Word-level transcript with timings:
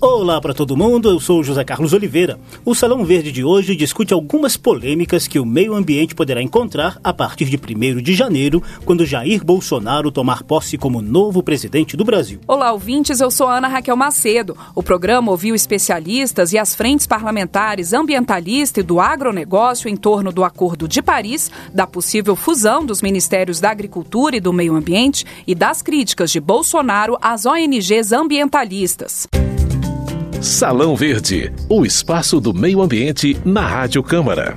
Olá 0.00 0.40
para 0.40 0.54
todo 0.54 0.76
mundo, 0.76 1.10
eu 1.10 1.18
sou 1.18 1.42
José 1.42 1.64
Carlos 1.64 1.92
Oliveira. 1.92 2.38
O 2.64 2.72
Salão 2.72 3.04
Verde 3.04 3.32
de 3.32 3.42
hoje 3.42 3.74
discute 3.74 4.14
algumas 4.14 4.56
polêmicas 4.56 5.26
que 5.26 5.40
o 5.40 5.44
meio 5.44 5.74
ambiente 5.74 6.14
poderá 6.14 6.40
encontrar 6.40 7.00
a 7.02 7.12
partir 7.12 7.46
de 7.46 7.56
1 7.56 8.00
de 8.00 8.14
janeiro, 8.14 8.62
quando 8.84 9.04
Jair 9.04 9.44
Bolsonaro 9.44 10.12
tomar 10.12 10.44
posse 10.44 10.78
como 10.78 11.02
novo 11.02 11.42
presidente 11.42 11.96
do 11.96 12.04
Brasil. 12.04 12.38
Olá, 12.46 12.70
ouvintes, 12.70 13.20
eu 13.20 13.28
sou 13.28 13.48
Ana 13.48 13.66
Raquel 13.66 13.96
Macedo. 13.96 14.56
O 14.72 14.84
programa 14.84 15.32
ouviu 15.32 15.52
especialistas 15.52 16.52
e 16.52 16.58
as 16.58 16.76
frentes 16.76 17.04
parlamentares 17.04 17.92
ambientalista 17.92 18.78
e 18.78 18.84
do 18.84 19.00
agronegócio 19.00 19.88
em 19.88 19.96
torno 19.96 20.30
do 20.30 20.44
Acordo 20.44 20.86
de 20.86 21.02
Paris, 21.02 21.50
da 21.74 21.88
possível 21.88 22.36
fusão 22.36 22.86
dos 22.86 23.02
Ministérios 23.02 23.58
da 23.58 23.72
Agricultura 23.72 24.36
e 24.36 24.40
do 24.40 24.52
Meio 24.52 24.76
Ambiente 24.76 25.26
e 25.44 25.56
das 25.56 25.82
críticas 25.82 26.30
de 26.30 26.38
Bolsonaro 26.38 27.18
às 27.20 27.46
ONGs 27.46 28.12
ambientalistas. 28.12 29.26
Salão 30.40 30.94
Verde, 30.94 31.52
o 31.68 31.84
espaço 31.84 32.40
do 32.40 32.54
meio 32.54 32.80
ambiente 32.80 33.36
na 33.44 33.66
Rádio 33.66 34.04
Câmara. 34.04 34.54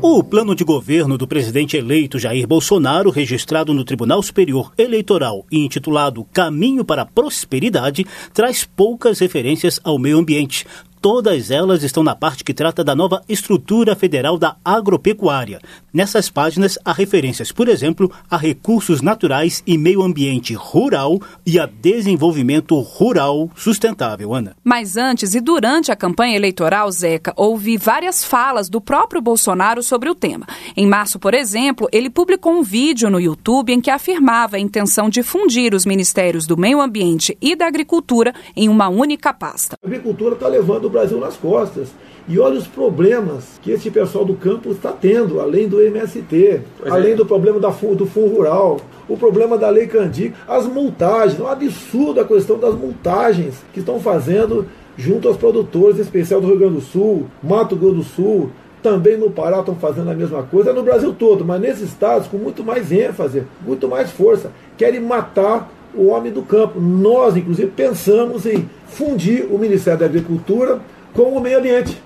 O 0.00 0.24
plano 0.24 0.54
de 0.54 0.64
governo 0.64 1.18
do 1.18 1.28
presidente 1.28 1.76
eleito 1.76 2.18
Jair 2.18 2.46
Bolsonaro, 2.46 3.10
registrado 3.10 3.74
no 3.74 3.84
Tribunal 3.84 4.22
Superior 4.22 4.72
Eleitoral 4.78 5.44
e 5.52 5.58
intitulado 5.58 6.24
Caminho 6.32 6.82
para 6.82 7.02
a 7.02 7.06
Prosperidade, 7.06 8.06
traz 8.32 8.64
poucas 8.64 9.18
referências 9.18 9.78
ao 9.84 9.98
meio 9.98 10.18
ambiente, 10.18 10.64
Todas 11.08 11.52
elas 11.52 11.84
estão 11.84 12.02
na 12.02 12.16
parte 12.16 12.42
que 12.42 12.52
trata 12.52 12.82
da 12.82 12.92
nova 12.92 13.22
estrutura 13.28 13.94
federal 13.94 14.36
da 14.36 14.56
agropecuária. 14.64 15.60
Nessas 15.94 16.28
páginas 16.28 16.76
há 16.84 16.92
referências, 16.92 17.52
por 17.52 17.68
exemplo, 17.68 18.10
a 18.28 18.36
recursos 18.36 19.00
naturais 19.00 19.62
e 19.64 19.78
meio 19.78 20.02
ambiente 20.02 20.52
rural 20.52 21.20
e 21.46 21.60
a 21.60 21.66
desenvolvimento 21.66 22.76
rural 22.80 23.48
sustentável, 23.54 24.34
Ana. 24.34 24.56
Mas 24.64 24.96
antes 24.96 25.36
e 25.36 25.40
durante 25.40 25.92
a 25.92 25.96
campanha 25.96 26.34
eleitoral, 26.34 26.90
Zeca, 26.90 27.32
houve 27.36 27.76
várias 27.76 28.24
falas 28.24 28.68
do 28.68 28.80
próprio 28.80 29.22
Bolsonaro 29.22 29.84
sobre 29.84 30.10
o 30.10 30.14
tema. 30.14 30.44
Em 30.76 30.88
março, 30.88 31.20
por 31.20 31.34
exemplo, 31.34 31.86
ele 31.92 32.10
publicou 32.10 32.52
um 32.52 32.64
vídeo 32.64 33.08
no 33.08 33.20
YouTube 33.20 33.72
em 33.72 33.80
que 33.80 33.92
afirmava 33.92 34.56
a 34.56 34.58
intenção 34.58 35.08
de 35.08 35.22
fundir 35.22 35.72
os 35.72 35.86
ministérios 35.86 36.48
do 36.48 36.56
meio 36.56 36.80
ambiente 36.80 37.38
e 37.40 37.54
da 37.54 37.68
agricultura 37.68 38.34
em 38.56 38.68
uma 38.68 38.88
única 38.88 39.32
pasta. 39.32 39.76
A 39.80 39.86
agricultura 39.86 40.34
está 40.34 40.48
levando 40.48 40.95
do 40.95 40.95
Brasil 40.96 41.20
nas 41.20 41.36
costas. 41.36 41.88
E 42.28 42.40
olha 42.40 42.58
os 42.58 42.66
problemas 42.66 43.60
que 43.62 43.70
esse 43.70 43.90
pessoal 43.90 44.24
do 44.24 44.34
campo 44.34 44.70
está 44.70 44.90
tendo, 44.90 45.40
além 45.40 45.68
do 45.68 45.80
MST, 45.80 46.60
pois 46.78 46.92
além 46.92 47.12
é. 47.12 47.14
do 47.14 47.26
problema 47.26 47.60
da, 47.60 47.68
do 47.68 48.06
Fundo 48.06 48.34
Rural, 48.34 48.78
o 49.08 49.16
problema 49.16 49.56
da 49.56 49.68
Lei 49.68 49.86
Candic, 49.86 50.34
as 50.48 50.66
multagens, 50.66 51.38
é 51.38 51.42
um 51.42 51.46
absurdo 51.46 52.20
a 52.20 52.24
questão 52.24 52.58
das 52.58 52.74
multagens 52.74 53.62
que 53.72 53.78
estão 53.78 54.00
fazendo 54.00 54.66
junto 54.96 55.28
aos 55.28 55.36
produtores, 55.36 55.98
em 55.98 56.02
especial 56.02 56.40
do 56.40 56.48
Rio 56.48 56.58
Grande 56.58 56.74
do 56.76 56.80
Sul, 56.80 57.26
Mato 57.42 57.76
Grosso 57.76 57.94
do 57.94 58.02
Sul, 58.02 58.50
também 58.82 59.16
no 59.16 59.30
Pará 59.30 59.60
estão 59.60 59.76
fazendo 59.76 60.10
a 60.10 60.14
mesma 60.14 60.42
coisa, 60.42 60.70
é 60.70 60.72
no 60.72 60.82
Brasil 60.82 61.14
todo, 61.16 61.44
mas 61.44 61.60
nesses 61.60 61.88
estados 61.88 62.26
com 62.26 62.38
muito 62.38 62.64
mais 62.64 62.90
ênfase, 62.90 63.44
muito 63.64 63.86
mais 63.88 64.10
força, 64.10 64.50
querem 64.76 65.00
matar 65.00 65.70
o 65.96 66.08
homem 66.08 66.32
do 66.32 66.42
campo. 66.42 66.80
Nós, 66.80 67.36
inclusive, 67.36 67.70
pensamos 67.70 68.46
em 68.46 68.68
fundir 68.86 69.46
o 69.50 69.58
Ministério 69.58 70.00
da 70.00 70.06
Agricultura 70.06 70.80
com 71.14 71.30
o 71.30 71.40
meio 71.40 71.58
ambiente. 71.58 72.00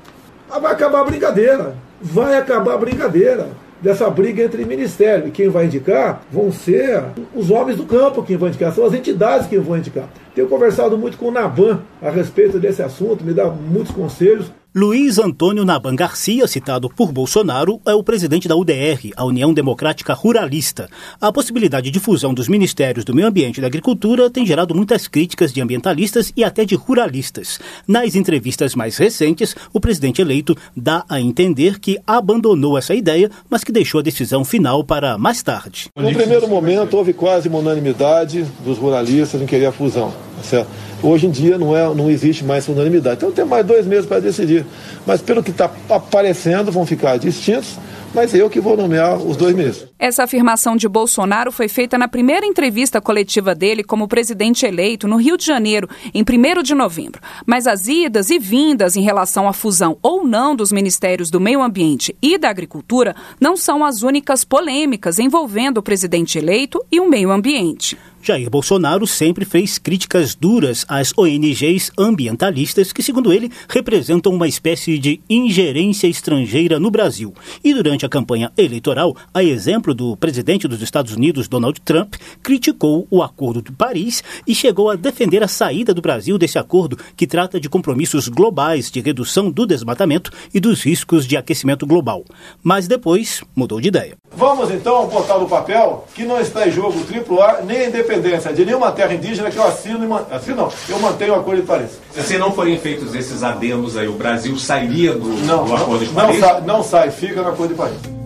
Vai 0.48 0.72
acabar 0.72 1.00
a 1.00 1.05
brincadeira. 1.05 1.74
Vai 2.00 2.36
acabar 2.36 2.74
a 2.74 2.78
brincadeira 2.78 3.48
dessa 3.80 4.08
briga 4.11 4.42
entre 4.42 4.64
ministérios. 4.64 5.28
E 5.28 5.30
quem 5.30 5.48
vai 5.48 5.66
indicar 5.66 6.22
vão 6.30 6.52
ser 6.52 7.05
os 7.34 7.50
homens 7.50 7.77
do 7.77 7.84
campo 7.84 8.22
que 8.22 8.36
vão 8.36 8.48
indicar, 8.48 8.72
são 8.72 8.84
as 8.84 8.94
entidades 8.94 9.46
que 9.46 9.58
vão 9.58 9.77
indicar. 9.77 10.08
Tenho 10.34 10.48
conversado 10.48 10.96
muito 10.96 11.16
com 11.16 11.27
o 11.27 11.30
Naban 11.30 11.80
a 12.00 12.11
respeito 12.11 12.58
desse 12.58 12.83
assunto, 12.83 13.24
me 13.24 13.33
dá 13.33 13.46
muitos 13.46 13.92
conselhos. 13.92 14.50
Luiz 14.73 15.19
Antônio 15.19 15.64
Naban 15.64 15.97
Garcia, 15.97 16.47
citado 16.47 16.89
por 16.89 17.11
Bolsonaro, 17.11 17.81
é 17.85 17.92
o 17.92 18.05
presidente 18.05 18.47
da 18.47 18.55
UDR, 18.55 19.11
a 19.17 19.25
União 19.25 19.53
Democrática 19.53 20.14
Ruralista. 20.14 20.89
A 21.20 21.33
possibilidade 21.33 21.91
de 21.91 21.98
fusão 21.98 22.33
dos 22.33 22.47
ministérios 22.47 23.05
do 23.05 23.13
Meio 23.13 23.27
Ambiente 23.27 23.59
e 23.59 23.61
da 23.61 23.67
Agricultura 23.67 24.30
tem 24.30 24.47
gerado 24.47 24.73
muitas 24.73 25.09
críticas 25.09 25.53
de 25.53 25.61
ambientalistas 25.61 26.33
e 26.36 26.45
até 26.45 26.64
de 26.64 26.77
ruralistas. 26.77 27.59
Nas 27.85 28.14
entrevistas 28.14 28.77
mais 28.77 28.97
recentes, 28.97 29.57
o 29.73 29.80
presidente 29.80 30.23
eleito 30.23 30.57
dá 30.77 31.05
a 31.09 31.20
entender 31.20 31.80
que 31.80 31.98
abandonou 32.07 32.79
essa 32.79 32.95
ideia, 32.95 33.29
mas 33.51 33.64
que 33.64 33.73
deixou 33.73 33.98
a 33.98 34.05
decisão 34.05 34.45
final 34.45 34.85
para 34.85 35.19
mais 35.19 35.42
tarde. 35.42 35.89
No 35.97 36.13
primeiro 36.13 36.47
momento, 36.47 36.97
houve 36.97 37.13
quase 37.13 37.48
uma 37.48 37.59
unanimidade 37.59 38.47
dos 38.64 38.79
ruralistas 38.79 39.42
em 39.42 39.47
querer 39.47 39.67
a 39.67 39.73
fusão. 39.73 40.30
Tá 40.40 40.45
certo? 40.45 40.68
Hoje 41.02 41.27
em 41.27 41.30
dia 41.30 41.58
não, 41.58 41.77
é, 41.77 41.95
não 41.95 42.11
existe 42.11 42.45
mais 42.45 42.67
unanimidade. 42.67 43.17
Então 43.17 43.30
tem 43.30 43.45
mais 43.45 43.64
dois 43.64 43.86
meses 43.86 44.06
para 44.06 44.20
decidir. 44.20 44.64
Mas 45.06 45.20
pelo 45.20 45.42
que 45.42 45.51
está 45.51 45.70
aparecendo, 45.89 46.73
vão 46.73 46.86
ficar 46.86 47.18
distintos 47.18 47.78
mas 48.14 48.34
eu 48.34 48.50
que 48.50 48.61
vou 48.61 48.77
nomear 48.77 49.17
os 49.18 49.36
dois 49.36 49.55
ministros. 49.55 49.89
Essa 49.98 50.24
afirmação 50.24 50.77
de 50.77 50.89
Bolsonaro 50.89 51.52
foi 51.52 51.68
feita 51.68 51.96
na 51.96 52.08
primeira 52.08 52.46
entrevista 52.46 53.00
coletiva 53.00 53.55
dele 53.55 53.84
como 53.84 54.08
presidente 54.08 54.67
eleito 54.67 55.06
no 55.06 55.17
Rio 55.17 55.36
de 55.36 55.45
Janeiro, 55.45 55.89
em 56.12 56.23
1 56.23 56.62
de 56.62 56.74
novembro. 56.74 57.20
Mas 57.46 57.67
as 57.67 57.86
idas 57.86 58.30
e 58.30 58.39
vindas 58.39 58.96
em 58.96 59.02
relação 59.02 59.48
à 59.48 59.52
fusão 59.52 59.96
ou 60.02 60.27
não 60.27 60.56
dos 60.56 60.73
ministérios 60.73 61.30
do 61.30 61.40
Meio 61.40 61.62
Ambiente 61.62 62.17
e 62.20 62.36
da 62.39 62.50
Agricultura 62.50 63.14
não 63.40 63.56
são 63.56 63.84
as 63.84 64.02
únicas 64.02 64.45
polêmicas 64.45 65.18
envolvendo 65.18 65.79
o 65.79 65.83
presidente 65.83 66.39
eleito 66.39 66.84
e 66.90 66.98
o 66.98 67.08
meio 67.08 67.30
ambiente. 67.30 67.96
Jair 68.23 68.51
Bolsonaro 68.51 69.07
sempre 69.07 69.47
fez 69.47 69.79
críticas 69.79 70.35
duras 70.35 70.85
às 70.86 71.17
ONGs 71.17 71.91
ambientalistas 71.98 72.92
que, 72.92 73.03
segundo 73.03 73.33
ele, 73.33 73.51
representam 73.67 74.33
uma 74.33 74.47
espécie 74.47 74.98
de 74.98 75.20
ingerência 75.29 76.07
estrangeira 76.07 76.79
no 76.79 76.91
Brasil. 76.91 77.33
E 77.64 77.73
durante 77.73 78.05
a 78.05 78.11
campanha 78.11 78.53
eleitoral, 78.59 79.17
a 79.33 79.42
exemplo 79.42 79.95
do 79.95 80.17
presidente 80.19 80.69
dos 80.69 80.83
Estados 80.83 81.14
Unidos, 81.14 81.48
Donald 81.48 81.80
Trump, 81.80 82.17
criticou 82.42 83.07
o 83.11 83.23
Acordo 83.23 83.63
de 83.63 83.73
Paris 83.73 84.23
e 84.47 84.55
chegou 84.55 84.91
a 84.91 84.97
defender 84.97 85.42
a 85.42 85.48
saída 85.48 85.95
do 85.95 86.03
Brasil 86.03 86.36
desse 86.36 86.59
acordo 86.59 86.98
que 87.17 87.27
trata 87.27 87.59
de 87.59 87.70
compromissos 87.70 88.29
globais 88.29 88.91
de 88.91 89.01
redução 89.01 89.51
do 89.51 89.64
desmatamento 89.64 90.30
e 90.53 90.61
dos 90.61 90.83
riscos 90.83 91.27
de 91.27 91.39
aquecimento 91.39 91.86
global. 91.86 92.23
Mas 92.63 92.86
depois 92.86 93.42
mudou 93.57 93.80
de 93.80 93.89
ideia. 93.89 94.14
Vamos 94.36 94.70
então 94.70 95.09
botar 95.09 95.39
no 95.39 95.48
papel 95.48 96.07
que 96.14 96.25
não 96.25 96.39
está 96.39 96.69
em 96.69 96.70
jogo 96.70 96.98
o 96.98 97.41
AAA 97.41 97.63
nem 97.63 97.79
a 97.79 97.89
independência 97.89 98.10
de 98.19 98.65
nenhuma 98.65 98.93
terra 98.93 99.15
indígena 99.15 99.51
que 99.51 99.57
eu 99.57 99.67
assino, 99.67 100.27
assim 100.31 100.53
não, 100.53 100.71
eu 100.89 100.98
mantenho 100.98 101.35
o 101.35 101.37
Acordo 101.37 101.61
de 101.61 101.67
Paris. 101.67 101.91
Se 102.13 102.39
não 102.39 102.53
forem 102.53 102.79
feitos 102.79 103.15
esses 103.15 103.43
adendos 103.43 103.97
aí, 103.97 104.09
o 104.09 104.13
Brasil 104.13 104.57
sairia 104.59 105.13
do, 105.13 105.29
não, 105.47 105.65
do 105.65 105.75
Acordo 105.75 106.05
de 106.05 106.13
Paris? 106.13 106.41
Não, 106.41 106.48
sai, 106.48 106.61
não 106.63 106.83
sai, 106.83 107.11
fica 107.11 107.43
no 107.43 107.48
Acordo 107.51 107.73
de 107.73 107.79
Paris. 107.79 108.20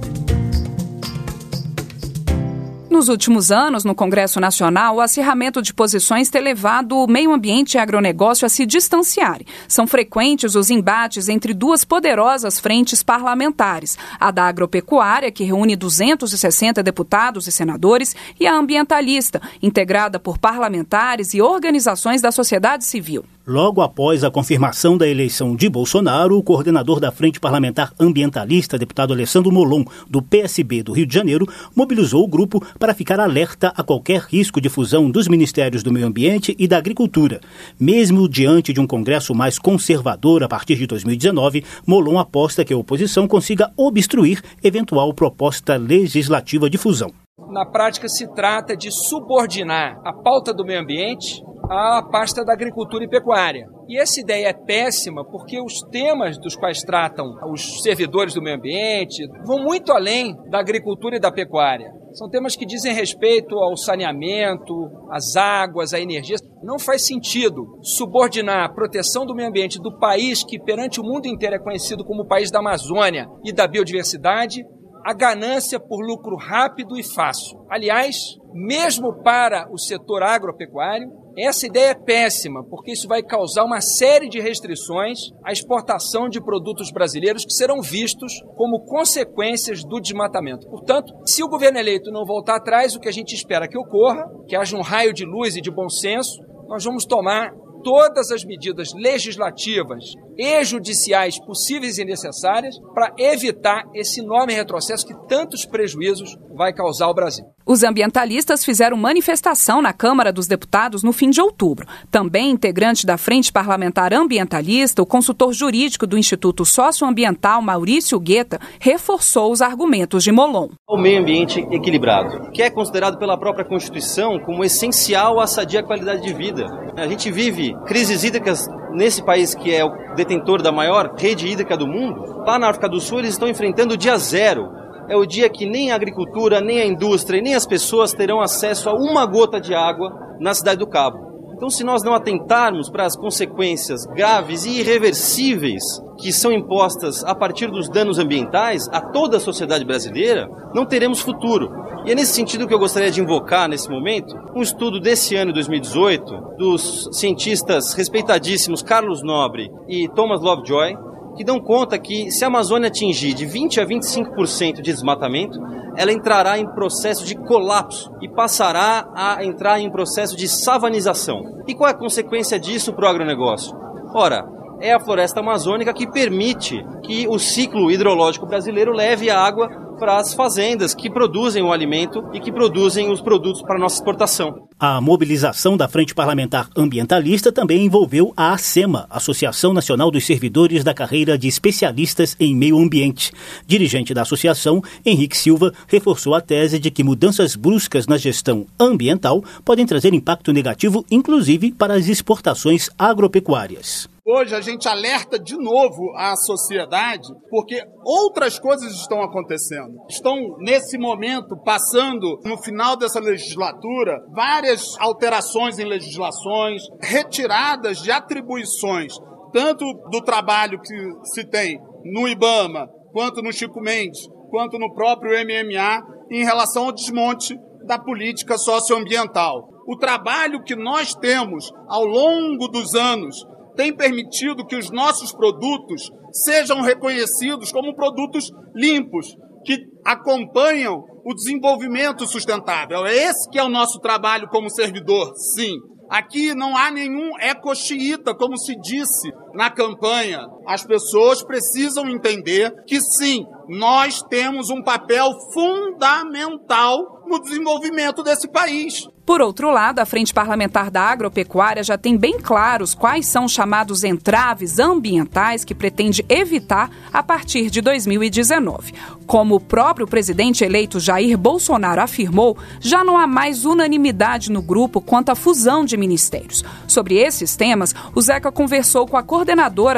Nos 2.95 3.09
últimos 3.09 3.51
anos, 3.51 3.85
no 3.85 3.93
Congresso 3.93 4.39
Nacional, 4.39 4.95
o 4.95 5.01
acirramento 5.01 5.61
de 5.61 5.75
posições 5.75 6.31
tem 6.31 6.41
levado 6.41 6.97
o 6.97 7.09
meio 7.09 7.33
ambiente 7.33 7.75
e 7.75 7.79
agronegócio 7.79 8.47
a 8.47 8.49
se 8.49 8.65
distanciarem. 8.65 9.45
São 9.67 9.85
frequentes 9.85 10.55
os 10.55 10.71
embates 10.71 11.29
entre 11.29 11.53
duas 11.53 11.85
poderosas 11.85 12.61
frentes 12.61 13.03
parlamentares: 13.03 13.99
a 14.21 14.31
da 14.31 14.45
agropecuária, 14.45 15.33
que 15.33 15.43
reúne 15.43 15.75
260 15.75 16.85
deputados 16.85 17.49
e 17.49 17.51
senadores, 17.51 18.15
e 18.39 18.47
a 18.47 18.55
ambientalista, 18.55 19.43
integrada 19.61 20.21
por 20.21 20.39
parlamentares 20.39 21.35
e 21.35 21.43
organizações 21.43 22.23
da 22.23 22.31
sociedade 22.31 22.85
civil. 22.85 23.25
Logo 23.47 23.83
após 23.83 24.25
a 24.25 24.31
confirmação 24.31 24.97
da 24.97 25.07
eleição 25.07 25.55
de 25.55 25.69
Bolsonaro, 25.69 26.39
o 26.39 26.43
coordenador 26.43 26.99
da 26.99 27.13
Frente 27.13 27.39
Parlamentar 27.39 27.93
Ambientalista, 28.01 28.79
deputado 28.79 29.13
Alessandro 29.13 29.53
Molon, 29.53 29.85
do 30.09 30.23
PSB 30.23 30.83
do 30.83 30.93
Rio 30.93 31.05
de 31.05 31.13
Janeiro, 31.13 31.47
mobilizou 31.77 32.25
o 32.25 32.27
grupo 32.27 32.65
para 32.79 32.95
ficar 32.95 33.21
alerta 33.21 33.71
a 33.77 33.83
qualquer 33.83 34.23
risco 34.23 34.63
de 34.63 34.71
fusão 34.71 35.11
dos 35.11 35.29
Ministérios 35.29 35.83
do 35.83 35.93
Meio 35.93 36.07
Ambiente 36.07 36.57
e 36.59 36.67
da 36.67 36.79
Agricultura. 36.79 37.39
Mesmo 37.79 38.27
diante 38.31 38.73
de 38.73 38.81
um 38.81 38.87
Congresso 38.87 39.35
mais 39.35 39.59
conservador 39.59 40.43
a 40.43 40.49
partir 40.49 40.77
de 40.77 40.87
2019, 40.87 41.63
Molon 41.87 42.19
aposta 42.19 42.65
que 42.65 42.73
a 42.73 42.79
oposição 42.79 43.29
consiga 43.29 43.71
obstruir 43.77 44.41
eventual 44.63 45.13
proposta 45.13 45.77
legislativa 45.77 46.71
de 46.71 46.79
fusão. 46.79 47.13
Na 47.55 47.67
prática, 47.67 48.09
se 48.09 48.27
trata 48.33 48.77
de 48.77 48.91
subordinar 48.91 50.01
a 50.05 50.13
pauta 50.13 50.53
do 50.53 50.65
meio 50.65 50.81
ambiente 50.81 51.43
à 51.71 52.03
pasta 52.03 52.45
da 52.45 52.53
agricultura 52.53 53.05
e 53.05 53.09
pecuária. 53.09 53.67
E 53.89 53.99
essa 53.99 54.21
ideia 54.21 54.49
é 54.49 54.53
péssima 54.53 55.25
porque 55.25 55.61
os 55.61 55.81
temas 55.91 56.39
dos 56.39 56.57
quais 56.57 56.83
tratam 56.83 57.27
os 57.51 57.83
servidores 57.83 58.35
do 58.35 58.43
meio 58.43 58.57
ambiente 58.57 59.27
vão 59.45 59.63
muito 59.63 59.93
além 59.93 60.37
da 60.49 60.59
agricultura 60.59 61.17
e 61.17 61.21
da 61.21 61.31
pecuária. 61.31 61.93
São 62.13 62.29
temas 62.29 62.55
que 62.55 62.65
dizem 62.65 62.95
respeito 62.95 63.57
ao 63.57 63.77
saneamento, 63.77 64.73
às 65.11 65.37
águas, 65.37 65.93
à 65.93 66.01
energia. 66.01 66.37
Não 66.63 66.79
faz 66.79 67.07
sentido 67.07 67.79
subordinar 67.83 68.65
a 68.65 68.73
proteção 68.73 69.27
do 69.27 69.35
meio 69.35 69.49
ambiente 69.49 69.81
do 69.81 69.99
país 69.99 70.45
que 70.45 70.59
perante 70.59 71.01
o 71.01 71.05
mundo 71.05 71.27
inteiro 71.27 71.57
é 71.57 71.59
conhecido 71.59 72.05
como 72.05 72.23
o 72.23 72.29
país 72.29 72.51
da 72.51 72.61
Amazônia 72.61 73.29
e 73.45 73.53
da 73.53 73.67
biodiversidade 73.67 74.65
a 75.05 75.13
ganância 75.13 75.79
por 75.79 76.01
lucro 76.01 76.35
rápido 76.37 76.99
e 76.99 77.03
fácil. 77.03 77.67
Aliás, 77.69 78.17
mesmo 78.55 79.23
para 79.23 79.69
o 79.71 79.79
setor 79.79 80.23
agropecuário, 80.23 81.13
essa 81.37 81.67
ideia 81.67 81.91
é 81.91 81.95
péssima, 81.95 82.65
porque 82.65 82.93
isso 82.93 83.09
vai 83.09 83.23
causar 83.23 83.65
uma 83.65 83.81
série 83.81 84.29
de 84.29 84.41
restrições 84.41 85.19
à 85.45 85.53
exportação 85.53 86.29
de 86.29 86.41
produtos 86.41 86.91
brasileiros 86.93 87.45
que 87.45 87.53
serão 87.53 87.83
vistos 87.83 88.33
como 88.57 88.85
consequências 88.87 89.85
do 89.85 90.01
desmatamento. 90.01 90.69
Portanto, 90.69 91.13
se 91.27 91.43
o 91.43 91.49
governo 91.49 91.79
eleito 91.79 92.11
não 92.11 92.25
voltar 92.25 92.57
atrás, 92.57 92.95
o 92.95 93.01
que 93.01 93.09
a 93.09 93.13
gente 93.13 93.35
espera 93.35 93.69
que 93.69 93.77
ocorra, 93.77 94.25
que 94.47 94.57
haja 94.57 94.77
um 94.77 94.83
raio 94.83 95.13
de 95.13 95.27
luz 95.27 95.57
e 95.57 95.61
de 95.61 95.71
bom 95.71 95.89
senso, 95.89 96.41
nós 96.69 96.85
vamos 96.85 97.05
tomar 97.05 97.53
todas 97.83 98.31
as 98.31 98.45
medidas 98.45 98.89
legislativas 98.95 100.05
e 100.39 100.65
judiciais 100.65 101.39
possíveis 101.39 101.99
e 101.99 102.05
necessárias 102.05 102.77
para 102.95 103.13
evitar 103.19 103.85
esse 103.95 104.21
enorme 104.21 104.53
retrocesso 104.53 105.07
que 105.07 105.15
tantos 105.29 105.65
prejuízos 105.65 106.37
vai 106.55 106.73
causar 106.73 107.07
ao 107.07 107.15
Brasil. 107.15 107.45
Os 107.67 107.83
ambientalistas 107.83 108.65
fizeram 108.65 108.97
manifestação 108.97 109.81
na 109.81 109.93
Câmara 109.93 110.33
dos 110.33 110.47
Deputados 110.47 111.03
no 111.03 111.13
fim 111.13 111.31
de 111.31 111.41
outubro. 111.41 111.87
Também 112.11 112.51
integrante 112.51 113.07
da 113.07 113.17
Frente 113.17 113.51
Parlamentar 113.51 114.13
Ambientalista, 114.13 115.01
o 115.01 115.07
consultor 115.07 115.53
jurídico 115.53 116.07
do 116.07 116.19
Instituto 116.19 116.65
Socioambiental, 116.65 117.63
Maurício 117.63 118.21
Guetta, 118.21 118.61
reforçou 118.79 119.51
os 119.51 119.63
argumentos 119.63 120.23
de 120.23 120.31
Molon. 120.31 120.69
O 120.87 120.99
meio 120.99 121.21
ambiente 121.21 121.61
equilibrado, 121.71 122.51
que 122.53 122.63
é 122.63 122.71
considerado 122.71 123.19
pela 123.19 123.39
própria 123.39 123.65
Constituição 123.65 124.39
como 124.39 124.65
essencial 124.65 125.41
à 125.41 125.47
sadia 125.47 125.83
qualidade 125.83 126.23
de 126.23 126.35
vida. 126.35 126.67
A 126.97 127.07
gente 127.07 127.31
vive 127.31 127.75
crises 127.87 128.25
hídricas 128.25 128.69
nesse 128.95 129.23
país 129.23 129.55
que 129.55 129.75
é 129.75 129.85
o 129.85 130.15
detentor 130.15 130.63
da 130.63 130.73
maior 130.73 131.15
rede 131.19 131.47
hídrica 131.47 131.77
do 131.77 131.87
mundo. 131.87 132.43
Lá 132.47 132.59
na 132.59 132.69
África 132.69 132.89
do 132.89 133.01
Sul, 133.01 133.19
eles 133.19 133.31
estão 133.31 133.49
enfrentando 133.49 133.95
o 133.95 133.97
dia 133.97 134.17
zero 134.17 134.85
é 135.09 135.17
o 135.17 135.27
dia 135.27 135.49
que 135.51 135.67
nem 135.67 135.93
a 135.93 135.97
agricultura, 135.97 136.61
nem 136.61 136.81
a 136.81 136.87
indústria, 136.87 137.43
nem 137.43 137.55
as 137.55 137.67
pessoas 137.67 138.13
terão 138.13 138.41
acesso 138.41 138.89
a 138.89 138.95
uma 138.95 139.27
gota 139.27 139.61
de 139.61 139.75
água 139.75 140.37
na 140.41 140.55
cidade 140.55 140.79
do 140.79 140.87
Cabo. 140.87 141.34
Então, 141.57 141.71
se 141.71 141.85
nós 141.85 142.03
não 142.03 142.15
atentarmos 142.15 142.91
para 142.91 143.07
as 143.07 143.17
consequências 143.17 144.05
graves 144.07 144.65
e 144.65 144.81
irreversíveis 144.81 145.83
que 146.19 146.33
são 146.33 146.53
impostas 146.53 147.23
a 147.25 147.35
partir 147.35 147.71
dos 147.71 147.89
danos 147.89 148.19
ambientais 148.19 148.89
a 148.89 149.01
toda 149.01 149.37
a 149.37 149.41
sociedade 149.41 149.85
brasileira, 149.85 150.49
não 150.75 150.85
teremos 150.85 151.21
futuro. 151.21 151.71
E 152.05 152.13
é 152.13 152.15
nesse 152.15 152.35
sentido 152.35 152.67
que 152.67 152.75
eu 152.75 152.79
gostaria 152.79 153.11
de 153.11 153.21
invocar 153.21 153.69
nesse 153.69 153.89
momento 153.89 154.35
um 154.55 154.63
estudo 154.63 155.01
desse 155.01 155.37
ano 155.37 155.53
2018 155.53 156.57
dos 156.59 157.09
cientistas 157.13 157.95
respeitadíssimos 157.95 158.83
Carlos 158.83 159.23
Nobre 159.23 159.71
e 159.89 160.09
Thomas 160.09 160.41
Lovejoy, 160.43 160.97
que 161.37 161.45
dão 161.45 161.61
conta 161.61 161.99
que 161.99 162.31
se 162.31 162.45
a 162.45 162.49
Amazônia 162.49 162.89
atingir 162.89 163.35
de 163.35 163.47
20 163.47 163.81
a 163.81 163.87
25% 163.87 164.77
de 164.77 164.83
desmatamento, 164.83 165.59
ela 165.97 166.13
entrará 166.13 166.59
em 166.59 166.67
processo 166.67 167.25
de 167.25 167.35
colapso 167.35 168.11
e 168.21 168.29
passará 168.29 169.09
a 169.15 169.45
entrar 169.45 169.81
em 169.81 169.91
processo 169.91 170.37
de 170.37 170.49
savanização. 170.49 171.63
E 171.67 171.75
qual 171.75 171.89
é 171.89 171.93
a 171.93 171.99
consequência 171.99 172.59
disso 172.59 172.93
para 172.93 173.07
o 173.07 173.09
agronegócio? 173.09 173.77
Ora, 174.15 174.45
é 174.81 174.93
a 174.93 175.01
floresta 175.01 175.41
amazônica 175.41 175.93
que 175.93 176.11
permite 176.11 176.85
que 177.03 177.27
o 177.29 177.39
ciclo 177.39 177.91
hidrológico 177.91 178.47
brasileiro 178.47 178.93
leve 178.93 179.31
a 179.31 179.39
água 179.39 179.69
para 179.95 180.19
as 180.19 180.35
fazendas 180.35 180.95
que 180.95 181.11
produzem 181.11 181.63
o 181.63 181.73
alimento 181.73 182.23
e 182.33 182.41
que 182.41 182.53
produzem 182.53 183.11
os 183.11 183.21
produtos 183.21 183.63
para 183.63 183.79
nossa 183.79 183.97
exportação. 183.97 184.69
A 184.79 185.01
mobilização 185.01 185.77
da 185.77 185.89
Frente 185.89 186.15
Parlamentar 186.15 186.69
Ambientalista 186.77 187.53
também 187.53 187.85
envolveu 187.85 188.33
a 188.37 188.53
ASEMA, 188.53 189.07
Associação 189.09 189.73
Nacional 189.73 190.11
dos 190.11 190.27
Servidores 190.27 190.85
da 190.85 190.93
Carreira 190.93 191.39
de 191.39 191.49
Especialistas 191.49 192.37
em 192.39 192.55
Meio 192.55 192.79
Ambiente. 192.79 193.33
Dirigente 193.67 194.13
da 194.13 194.23
associação, 194.23 194.83
Henrique 195.05 195.37
Silva, 195.37 195.73
reforçou 195.87 196.35
a 196.35 196.41
tese 196.41 196.79
de 196.79 196.91
que 196.91 197.05
mudanças 197.05 197.57
bruscas 197.57 198.07
na 198.07 198.17
gestão 198.17 198.67
ambiental 198.79 199.43
podem 199.65 199.87
trazer 199.87 200.13
impacto 200.13 200.53
negativo, 200.53 201.05
inclusive 201.11 201.73
para 201.73 201.95
as 201.95 202.09
exportações 202.09 202.91
agropecuárias. 202.99 204.14
Hoje 204.27 204.55
a 204.55 204.61
gente 204.63 204.89
alerta 204.89 205.39
de 205.39 205.55
novo 205.55 206.17
a 206.17 206.35
sociedade 206.35 207.29
porque 207.51 207.79
outras 208.03 208.59
coisas 208.59 208.91
estão 208.95 209.21
acontecendo. 209.21 209.99
Estão, 210.09 210.35
nesse 210.61 210.97
momento, 210.97 211.55
passando, 211.63 212.41
no 212.43 212.57
final 212.57 212.97
dessa 212.97 213.21
legislatura, 213.21 214.19
várias 214.35 214.99
alterações 214.99 215.79
em 215.79 215.85
legislações, 215.85 216.81
retiradas 217.03 217.99
de 217.99 218.11
atribuições, 218.11 219.13
tanto 219.53 219.85
do 220.11 220.23
trabalho 220.23 220.81
que 220.81 221.29
se 221.35 221.45
tem 221.45 221.79
no 222.03 222.27
IBAMA, 222.27 222.89
quanto 223.13 223.43
no 223.43 223.53
Chico 223.53 223.83
Mendes, 223.83 224.27
quanto 224.49 224.79
no 224.79 224.95
próprio 224.95 225.33
MMA, 225.33 226.03
em 226.31 226.43
relação 226.43 226.87
ao 226.87 226.93
desmonte 226.93 227.55
da 227.87 227.99
política 227.99 228.57
socioambiental. 228.57 229.69
O 229.87 229.99
trabalho 229.99 230.63
que 230.63 230.75
nós 230.75 231.15
temos 231.15 231.71
ao 231.89 232.07
longo 232.07 232.69
dos 232.69 232.95
anos 232.95 233.37
tem 233.77 233.95
permitido 233.95 234.67
que 234.67 234.77
os 234.77 234.91
nossos 234.91 235.33
produtos 235.33 236.11
sejam 236.33 236.81
reconhecidos 236.83 237.71
como 237.73 237.95
produtos 237.95 238.51
limpos, 238.75 239.27
que 239.65 239.79
acompanham 240.05 241.03
o 241.25 241.35
desenvolvimento 241.35 242.27
sustentável. 242.27 243.07
É 243.07 243.15
esse 243.15 243.49
que 243.51 243.59
é 243.59 243.65
o 243.65 243.69
nosso 243.69 243.99
trabalho 244.01 244.49
como 244.49 244.71
servidor, 244.71 245.33
sim. 245.55 245.73
Aqui 246.11 246.55
não 246.55 246.77
há 246.77 246.91
nenhum 246.91 247.31
ecoxiita, 247.41 248.35
como 248.35 248.59
se 248.59 248.75
disse 248.81 249.31
na 249.55 249.71
campanha. 249.71 250.47
As 250.67 250.85
pessoas 250.85 251.43
precisam 251.43 252.09
entender 252.09 252.73
que 252.87 253.01
sim, 253.01 253.47
nós 253.69 254.23
temos 254.23 254.71
um 254.71 254.83
papel 254.83 255.31
fundamental 255.53 257.23
no 257.27 257.41
desenvolvimento 257.41 258.23
desse 258.23 258.49
país. 258.49 259.09
Por 259.25 259.41
outro 259.41 259.71
lado, 259.71 260.01
a 260.01 260.05
Frente 260.05 260.35
Parlamentar 260.35 260.91
da 260.91 261.01
Agropecuária 261.01 261.83
já 261.83 261.97
tem 261.97 262.15
bem 262.15 262.39
claros 262.39 262.95
quais 262.95 263.25
são 263.25 263.47
os 263.47 263.53
chamados 263.53 264.05
entraves 264.05 264.79
ambientais 264.79 265.65
que 265.65 265.75
pretende 265.75 266.23
evitar 266.29 266.91
a 267.11 267.23
partir 267.23 267.71
de 267.71 267.81
2019. 267.81 268.93
Como 269.27 269.55
o 269.55 269.61
próprio 269.61 270.07
presidente 270.07 270.63
eleito 270.63 271.01
Jair 271.01 271.39
Bolsonaro 271.39 272.03
afirmou, 272.03 272.59
já 272.81 273.03
não 273.03 273.17
há 273.17 273.27
mais 273.27 273.65
unanimidade 273.65 274.53
no 274.53 274.61
grupo 274.61 275.01
quanto 275.01 275.31
à 275.31 275.35
fusão 275.35 275.87
de 275.87 275.97
ministérios. 275.97 276.63
Sobre 276.87 277.15
esses 277.15 277.57
temas, 277.57 277.95
o 278.15 278.21
Zeca 278.21 278.53
conversou 278.53 279.07
com 279.07 279.17
a 279.17 279.23
coordenadora 279.23 279.44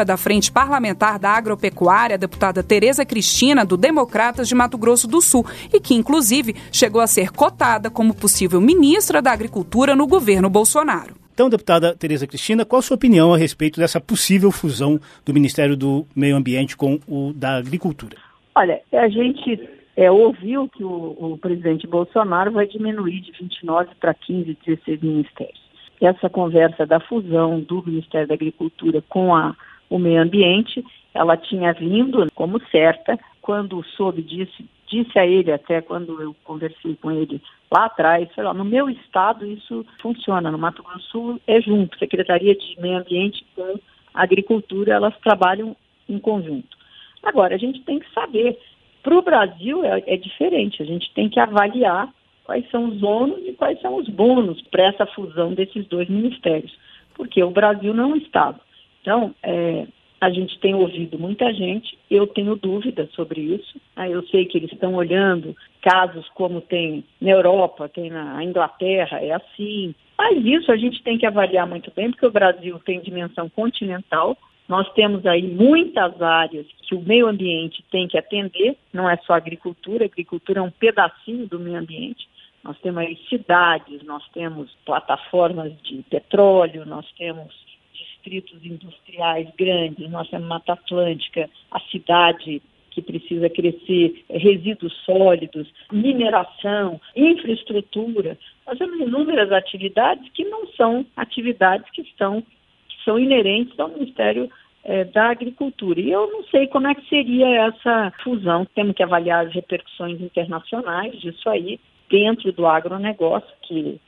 da 0.04 0.16
Frente 0.16 0.50
Parlamentar 0.50 1.18
da 1.18 1.30
Agropecuária, 1.30 2.14
a 2.14 2.18
deputada 2.18 2.62
Tereza 2.62 3.04
Cristina, 3.04 3.64
do 3.64 3.76
Democratas 3.76 4.48
de 4.48 4.54
Mato 4.54 4.76
Grosso 4.76 5.06
do 5.06 5.20
Sul, 5.20 5.44
e 5.72 5.80
que, 5.80 5.94
inclusive, 5.94 6.54
chegou 6.72 7.00
a 7.00 7.06
ser 7.06 7.30
cotada 7.30 7.90
como 7.90 8.14
possível 8.14 8.60
ministra 8.60 9.22
da 9.22 9.32
Agricultura 9.32 9.94
no 9.94 10.06
governo 10.06 10.50
Bolsonaro. 10.50 11.14
Então, 11.32 11.50
deputada 11.50 11.94
Tereza 11.94 12.26
Cristina, 12.26 12.64
qual 12.64 12.80
a 12.80 12.82
sua 12.82 12.94
opinião 12.94 13.34
a 13.34 13.36
respeito 13.36 13.78
dessa 13.78 14.00
possível 14.00 14.50
fusão 14.50 14.98
do 15.24 15.34
Ministério 15.34 15.76
do 15.76 16.06
Meio 16.16 16.34
Ambiente 16.34 16.76
com 16.76 16.98
o 17.06 17.32
da 17.34 17.58
Agricultura? 17.58 18.16
Olha, 18.54 18.80
a 18.90 19.08
gente 19.08 19.68
é, 19.96 20.10
ouviu 20.10 20.68
que 20.68 20.82
o, 20.82 21.16
o, 21.18 21.38
presidente 21.38 21.86
Bolsonaro 21.86 22.52
vai 22.52 22.66
diminuir 22.66 23.20
de 23.20 23.32
29 23.32 23.90
para 24.00 24.14
15, 24.14 24.56
16 24.66 25.02
ministérios. 25.02 25.65
Essa 26.00 26.28
conversa 26.28 26.84
da 26.84 27.00
fusão 27.00 27.60
do 27.60 27.82
Ministério 27.84 28.28
da 28.28 28.34
Agricultura 28.34 29.02
com 29.08 29.34
a, 29.34 29.56
o 29.88 29.98
meio 29.98 30.20
ambiente, 30.20 30.84
ela 31.14 31.36
tinha 31.36 31.72
vindo 31.72 32.26
como 32.34 32.60
certa 32.70 33.18
quando 33.40 33.82
soube 33.84 34.22
disso 34.22 34.62
disse 34.86 35.18
a 35.18 35.26
ele, 35.26 35.52
até 35.52 35.80
quando 35.80 36.20
eu 36.22 36.34
conversei 36.44 36.96
com 36.96 37.10
ele 37.10 37.40
lá 37.70 37.86
atrás, 37.86 38.32
falou, 38.34 38.54
no 38.54 38.64
meu 38.64 38.88
estado 38.88 39.44
isso 39.44 39.84
funciona, 40.00 40.50
no 40.50 40.58
Mato 40.58 40.82
Grosso 40.82 41.10
Sul 41.10 41.40
é 41.46 41.60
junto, 41.60 41.98
Secretaria 41.98 42.54
de 42.54 42.80
Meio 42.80 42.98
Ambiente 42.98 43.44
com 43.54 43.78
Agricultura, 44.14 44.94
elas 44.94 45.14
trabalham 45.18 45.76
em 46.08 46.18
conjunto. 46.18 46.76
Agora, 47.22 47.54
a 47.54 47.58
gente 47.58 47.80
tem 47.82 47.98
que 47.98 48.10
saber, 48.12 48.58
para 49.02 49.16
o 49.16 49.22
Brasil 49.22 49.84
é, 49.84 50.02
é 50.06 50.16
diferente, 50.16 50.82
a 50.82 50.86
gente 50.86 51.12
tem 51.12 51.28
que 51.28 51.40
avaliar 51.40 52.08
quais 52.46 52.68
são 52.70 52.86
os 52.86 53.02
ônus 53.02 53.40
e 53.44 53.52
quais 53.52 53.78
são 53.80 53.96
os 53.96 54.08
bônus 54.08 54.62
para 54.70 54.84
essa 54.84 55.04
fusão 55.06 55.52
desses 55.52 55.86
dois 55.88 56.08
ministérios, 56.08 56.72
porque 57.14 57.42
o 57.42 57.50
Brasil 57.50 57.92
não 57.92 58.16
Estado. 58.16 58.60
Então, 59.02 59.34
é, 59.42 59.86
a 60.20 60.30
gente 60.30 60.58
tem 60.60 60.74
ouvido 60.74 61.18
muita 61.18 61.52
gente, 61.52 61.98
eu 62.10 62.26
tenho 62.26 62.56
dúvidas 62.56 63.10
sobre 63.12 63.40
isso. 63.40 63.78
Ah, 63.94 64.08
eu 64.08 64.22
sei 64.28 64.46
que 64.46 64.56
eles 64.56 64.72
estão 64.72 64.94
olhando 64.94 65.54
casos 65.82 66.26
como 66.30 66.60
tem 66.60 67.04
na 67.20 67.30
Europa, 67.30 67.88
tem 67.88 68.10
na 68.10 68.42
Inglaterra, 68.42 69.20
é 69.20 69.32
assim. 69.32 69.94
Mas 70.16 70.44
isso 70.44 70.72
a 70.72 70.76
gente 70.76 71.02
tem 71.02 71.18
que 71.18 71.26
avaliar 71.26 71.66
muito 71.66 71.92
bem, 71.94 72.10
porque 72.10 72.26
o 72.26 72.32
Brasil 72.32 72.80
tem 72.84 73.00
dimensão 73.00 73.48
continental. 73.48 74.36
Nós 74.68 74.90
temos 74.94 75.24
aí 75.26 75.42
muitas 75.42 76.20
áreas 76.20 76.66
que 76.82 76.94
o 76.94 77.02
meio 77.02 77.28
ambiente 77.28 77.84
tem 77.90 78.08
que 78.08 78.18
atender, 78.18 78.76
não 78.92 79.08
é 79.08 79.16
só 79.18 79.34
agricultura, 79.34 80.04
a 80.04 80.06
agricultura 80.06 80.60
é 80.60 80.62
um 80.62 80.70
pedacinho 80.70 81.46
do 81.46 81.58
meio 81.58 81.78
ambiente. 81.78 82.26
Nós 82.66 82.76
temos 82.80 82.98
aí 82.98 83.16
cidades, 83.28 84.02
nós 84.02 84.26
temos 84.34 84.68
plataformas 84.84 85.72
de 85.82 86.02
petróleo, 86.10 86.84
nós 86.84 87.06
temos 87.16 87.54
distritos 87.94 88.64
industriais 88.64 89.48
grandes, 89.56 90.10
nós 90.10 90.28
temos 90.28 90.48
Mata 90.48 90.72
Atlântica, 90.72 91.48
a 91.70 91.78
cidade 91.78 92.60
que 92.90 93.00
precisa 93.00 93.48
crescer, 93.48 94.24
resíduos 94.28 94.92
sólidos, 95.04 95.72
mineração, 95.92 97.00
infraestrutura. 97.14 98.36
Nós 98.66 98.76
temos 98.78 98.98
inúmeras 98.98 99.52
atividades 99.52 100.28
que 100.32 100.44
não 100.44 100.66
são 100.72 101.06
atividades 101.16 101.88
que 101.90 102.02
estão 102.02 102.42
que 102.42 103.04
são 103.04 103.16
inerentes 103.16 103.78
ao 103.78 103.90
Ministério 103.90 104.50
é, 104.82 105.04
da 105.04 105.30
Agricultura. 105.30 106.00
E 106.00 106.10
eu 106.10 106.28
não 106.32 106.42
sei 106.44 106.66
como 106.66 106.88
é 106.88 106.96
que 106.96 107.08
seria 107.08 107.46
essa 107.68 108.12
fusão. 108.24 108.66
Temos 108.74 108.96
que 108.96 109.04
avaliar 109.04 109.46
as 109.46 109.52
repercussões 109.52 110.20
internacionais 110.20 111.12
disso 111.20 111.48
aí 111.48 111.78
dentro 112.08 112.52
do 112.52 112.66
agronegócio, 112.66 113.48
que 113.62 114.00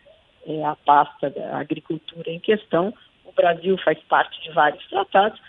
é 0.47 0.65
a 0.65 0.75
pasta 0.77 1.31
da 1.31 1.59
agricultura 1.59 2.31
em 2.31 2.41
questão. 2.41 2.93
O 3.25 3.33
Brasil 3.33 3.77
faz 3.79 3.99
parte 4.09 4.41
de 4.43 4.51
vários 4.53 4.85
tratados. 4.89 5.41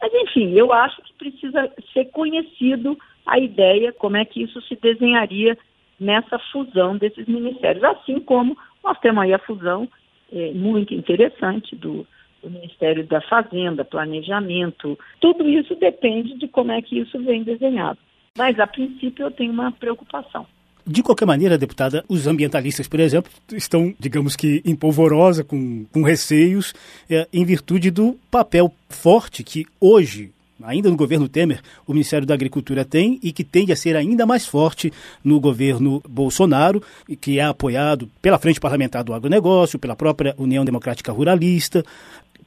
Mas, 0.00 0.12
enfim, 0.14 0.52
eu 0.52 0.72
acho 0.72 1.00
que 1.02 1.12
precisa 1.14 1.72
ser 1.92 2.06
conhecido 2.06 2.98
a 3.26 3.38
ideia, 3.38 3.92
como 3.92 4.16
é 4.16 4.24
que 4.24 4.42
isso 4.42 4.60
se 4.62 4.76
desenharia 4.76 5.56
nessa 5.98 6.38
fusão 6.38 6.96
desses 6.96 7.26
ministérios. 7.26 7.84
Assim 7.84 8.20
como 8.20 8.56
nós 8.82 8.98
temos 9.00 9.22
aí 9.22 9.34
a 9.34 9.38
fusão 9.38 9.88
é, 10.32 10.52
muito 10.52 10.94
interessante 10.94 11.74
do, 11.74 12.06
do 12.42 12.50
Ministério 12.50 13.06
da 13.06 13.20
Fazenda, 13.20 13.84
Planejamento. 13.84 14.98
Tudo 15.20 15.48
isso 15.48 15.74
depende 15.74 16.34
de 16.38 16.48
como 16.48 16.72
é 16.72 16.80
que 16.80 16.98
isso 16.98 17.18
vem 17.22 17.42
desenhado. 17.42 17.98
Mas, 18.36 18.58
a 18.60 18.66
princípio, 18.66 19.26
eu 19.26 19.30
tenho 19.30 19.52
uma 19.52 19.72
preocupação. 19.72 20.46
De 20.90 21.02
qualquer 21.02 21.26
maneira, 21.26 21.58
deputada, 21.58 22.02
os 22.08 22.26
ambientalistas, 22.26 22.88
por 22.88 22.98
exemplo, 22.98 23.30
estão, 23.52 23.94
digamos 24.00 24.34
que, 24.34 24.62
em 24.64 24.74
polvorosa, 24.74 25.44
com, 25.44 25.84
com 25.92 26.02
receios, 26.02 26.72
é, 27.10 27.28
em 27.30 27.44
virtude 27.44 27.90
do 27.90 28.16
papel 28.30 28.72
forte 28.88 29.44
que 29.44 29.66
hoje 29.78 30.32
ainda 30.62 30.90
no 30.90 30.96
governo 30.96 31.28
Temer, 31.28 31.60
o 31.86 31.92
Ministério 31.92 32.26
da 32.26 32.34
Agricultura 32.34 32.84
tem 32.84 33.18
e 33.22 33.32
que 33.32 33.44
tende 33.44 33.72
a 33.72 33.76
ser 33.76 33.96
ainda 33.96 34.26
mais 34.26 34.46
forte 34.46 34.92
no 35.22 35.38
governo 35.38 36.02
Bolsonaro, 36.08 36.82
que 37.20 37.38
é 37.38 37.44
apoiado 37.44 38.10
pela 38.20 38.38
Frente 38.38 38.60
Parlamentar 38.60 39.04
do 39.04 39.14
Agronegócio, 39.14 39.78
pela 39.78 39.94
própria 39.94 40.34
União 40.36 40.64
Democrática 40.64 41.12
Ruralista. 41.12 41.84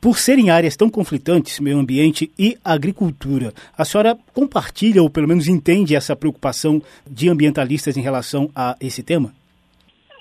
Por 0.02 0.18
serem 0.18 0.50
áreas 0.50 0.76
tão 0.76 0.90
conflitantes, 0.90 1.60
meio 1.60 1.78
ambiente 1.78 2.32
e 2.38 2.58
agricultura, 2.66 3.54
a 3.78 3.86
senhora 3.86 4.18
compartilha 4.34 5.04
ou 5.04 5.12
pelo 5.12 5.28
menos 5.28 5.48
entende 5.48 5.96
essa 5.96 6.16
preocupação 6.16 6.82
de 7.08 7.30
ambientalistas 7.30 7.96
em 7.96 8.02
relação 8.02 8.50
a 8.56 8.76
esse 8.82 9.04
tema? 9.04 9.32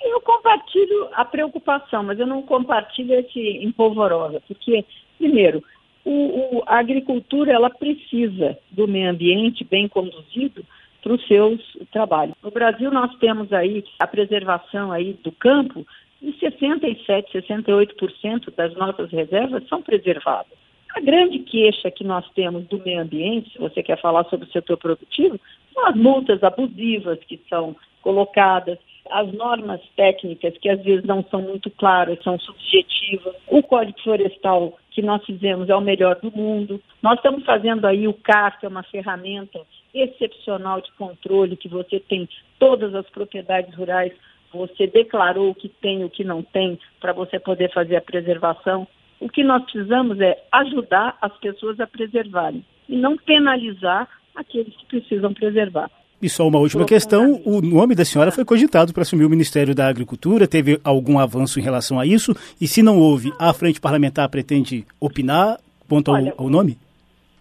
Eu 0.05 0.21
compartilho 0.21 1.09
a 1.15 1.25
preocupação, 1.25 2.03
mas 2.03 2.19
eu 2.19 2.27
não 2.27 2.43
compartilho 2.43 3.15
esse 3.15 3.41
empolvorosa, 3.65 4.43
porque, 4.47 4.85
primeiro, 5.17 5.65
o, 6.05 6.59
o, 6.59 6.63
a 6.67 6.79
agricultura 6.79 7.51
ela 7.51 7.71
precisa 7.71 8.59
do 8.71 8.87
meio 8.87 9.09
ambiente 9.09 9.65
bem 9.65 9.89
conduzido 9.89 10.63
para 11.03 11.15
os 11.15 11.27
seus 11.27 11.59
trabalhos. 11.91 12.37
No 12.43 12.51
Brasil 12.51 12.91
nós 12.91 13.15
temos 13.17 13.51
aí 13.51 13.83
a 13.99 14.07
preservação 14.07 14.93
aí 14.93 15.15
do 15.25 15.33
campo 15.33 15.87
e 16.23 16.33
67, 16.35 17.33
68% 17.33 18.55
das 18.55 18.75
nossas 18.75 19.11
reservas 19.11 19.67
são 19.69 19.83
preservadas. 19.83 20.59
A 20.95 21.01
grande 21.01 21.39
queixa 21.41 21.91
que 21.91 22.05
nós 22.05 22.29
temos 22.35 22.67
do 22.67 22.79
meio 22.79 23.01
ambiente, 23.01 23.53
se 23.53 23.59
você 23.59 23.83
quer 23.83 24.01
falar 24.01 24.25
sobre 24.25 24.49
o 24.49 24.53
setor 24.53 24.77
produtivo, 24.77 25.39
são 25.73 25.87
as 25.87 25.97
multas 25.97 26.43
abusivas 26.43 27.19
que 27.21 27.41
são 27.49 27.77
colocadas, 28.03 28.79
as 29.11 29.33
normas 29.33 29.81
técnicas 29.97 30.57
que 30.59 30.69
às 30.69 30.83
vezes 30.83 31.05
não 31.05 31.25
são 31.31 31.43
muito 31.43 31.71
claras, 31.71 32.23
são 32.23 32.39
subjetivas. 32.39 33.35
O 33.49 33.63
Código 33.63 34.01
Florestal 34.03 34.79
que 34.91 35.03
nós 35.03 35.25
fizemos 35.25 35.69
é 35.69 35.75
o 35.75 35.81
melhor 35.81 36.17
do 36.17 36.31
mundo. 36.31 36.81
Nós 37.03 37.17
estamos 37.17 37.45
fazendo 37.45 37.87
aí 37.87 38.09
o 38.09 38.15
CAR, 38.15 38.59
que 38.59 38.67
é 38.67 38.69
uma 38.69 38.83
ferramenta 38.83 39.61
excepcional 39.95 40.81
de 40.81 40.91
controle, 40.93 41.57
que 41.57 41.69
você 41.69 42.01
tem 42.01 42.29
todas 42.59 42.95
as 42.95 43.09
propriedades 43.11 43.75
rurais, 43.75 44.13
você 44.53 44.87
declarou 44.87 45.51
o 45.51 45.55
que 45.55 45.69
tem 45.69 46.01
e 46.01 46.05
o 46.05 46.11
que 46.11 46.25
não 46.25 46.43
tem, 46.43 46.79
para 47.01 47.13
você 47.13 47.39
poder 47.39 47.73
fazer 47.73 47.97
a 47.97 48.01
preservação. 48.01 48.87
O 49.21 49.29
que 49.29 49.45
nós 49.45 49.63
precisamos 49.65 50.21
é 50.21 50.37
ajudar 50.53 51.17
as 51.21 51.37
pessoas 51.39 51.79
a 51.79 51.87
preservarem 51.87 52.65
e 52.89 52.97
não 52.97 53.17
penalizar 53.17 54.09
aqueles 54.35 54.75
que 54.77 54.87
precisam 54.87 55.33
preservar. 55.33 55.91
E 56.23 56.29
só 56.29 56.47
uma 56.47 56.59
última 56.59 56.85
questão: 56.85 57.41
o 57.45 57.63
nome 57.63 57.95
da 57.95 58.05
senhora 58.05 58.31
foi 58.31 58.45
cogitado 58.45 58.93
para 58.93 59.03
assumir 59.03 59.25
o 59.25 59.31
Ministério 59.31 59.75
da 59.75 59.89
Agricultura. 59.89 60.47
Teve 60.47 60.79
algum 60.85 61.19
avanço 61.19 61.59
em 61.59 61.63
relação 61.63 61.99
a 61.99 62.05
isso? 62.05 62.35
E 62.61 62.67
se 62.67 62.83
não 62.83 62.99
houve, 62.99 63.33
a 63.39 63.53
frente 63.55 63.81
parlamentar 63.81 64.29
pretende 64.29 64.85
opinar 65.01 65.59
quanto 65.89 66.11
Olha, 66.11 66.35
ao, 66.37 66.45
ao, 66.45 66.51
nome? 66.51 66.77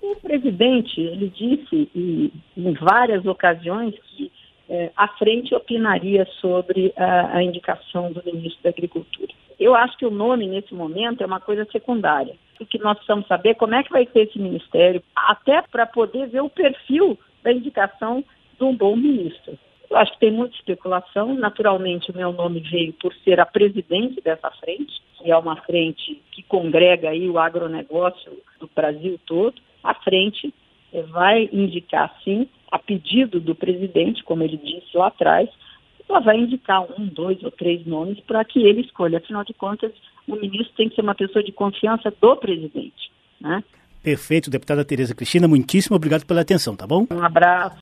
O 0.01 0.15
presidente 0.15 1.01
ele 1.01 1.29
disse 1.29 1.89
e, 1.93 2.31
em 2.55 2.73
várias 2.73 3.25
ocasiões 3.25 3.93
que 4.15 4.31
é, 4.69 4.91
a 4.95 5.07
frente 5.07 5.53
opinaria 5.55 6.25
sobre 6.39 6.93
a, 6.95 7.37
a 7.37 7.43
indicação 7.43 8.11
do 8.11 8.23
ministro 8.23 8.61
da 8.63 8.69
Agricultura. 8.69 9.33
Eu 9.59 9.75
acho 9.75 9.97
que 9.97 10.05
o 10.05 10.11
nome 10.11 10.47
nesse 10.47 10.73
momento 10.73 11.21
é 11.21 11.25
uma 11.25 11.39
coisa 11.39 11.67
secundária. 11.71 12.35
O 12.59 12.65
que 12.65 12.77
nós 12.77 12.95
precisamos 12.95 13.27
saber 13.27 13.49
é 13.49 13.53
como 13.55 13.75
é 13.75 13.83
que 13.83 13.91
vai 13.91 14.07
ser 14.13 14.21
esse 14.21 14.39
ministério, 14.39 15.01
até 15.15 15.61
para 15.63 15.85
poder 15.85 16.27
ver 16.27 16.41
o 16.41 16.49
perfil 16.49 17.17
da 17.43 17.51
indicação 17.51 18.23
de 18.57 18.63
um 18.63 18.75
bom 18.75 18.95
ministro. 18.95 19.57
Eu 19.89 19.97
acho 19.97 20.13
que 20.13 20.19
tem 20.19 20.31
muita 20.31 20.55
especulação. 20.55 21.33
Naturalmente, 21.33 22.11
o 22.11 22.15
meu 22.15 22.31
nome 22.31 22.59
veio 22.59 22.93
por 22.93 23.13
ser 23.23 23.39
a 23.39 23.45
presidente 23.45 24.21
dessa 24.21 24.51
frente, 24.51 25.01
que 25.17 25.31
é 25.31 25.35
uma 25.35 25.55
frente 25.63 26.21
que 26.31 26.43
congrega 26.43 27.09
aí 27.09 27.27
o 27.27 27.39
agronegócio 27.39 28.31
do 28.59 28.69
Brasil 28.73 29.19
todo. 29.25 29.59
A 29.83 29.95
frente 29.95 30.53
vai 31.11 31.49
indicar, 31.51 32.13
sim, 32.23 32.47
a 32.71 32.79
pedido 32.79 33.39
do 33.39 33.55
presidente, 33.55 34.23
como 34.23 34.43
ele 34.43 34.57
disse 34.57 34.95
lá 34.95 35.07
atrás, 35.07 35.49
ela 36.07 36.19
vai 36.19 36.37
indicar 36.37 36.81
um, 36.99 37.05
dois 37.05 37.41
ou 37.43 37.51
três 37.51 37.85
nomes 37.85 38.19
para 38.21 38.43
que 38.43 38.59
ele 38.59 38.81
escolha. 38.81 39.19
Afinal 39.19 39.43
de 39.43 39.53
contas, 39.53 39.91
o 40.27 40.35
ministro 40.35 40.75
tem 40.75 40.89
que 40.89 40.95
ser 40.95 41.01
uma 41.01 41.15
pessoa 41.15 41.43
de 41.43 41.51
confiança 41.51 42.11
do 42.19 42.35
presidente. 42.35 43.11
Né? 43.39 43.63
Perfeito, 44.01 44.49
deputada 44.49 44.85
Tereza 44.85 45.13
Cristina, 45.13 45.47
muitíssimo 45.47 45.95
obrigado 45.95 46.25
pela 46.25 46.41
atenção, 46.41 46.75
tá 46.75 46.87
bom? 46.87 47.05
Um 47.11 47.23
abraço. 47.23 47.77